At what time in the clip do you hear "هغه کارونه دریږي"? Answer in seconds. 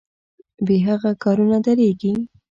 0.87-2.13